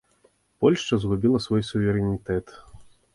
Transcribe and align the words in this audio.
Польшча 0.63 0.97
згубіла 1.03 1.41
свой 1.47 1.65
суверэнітэт! 1.69 2.45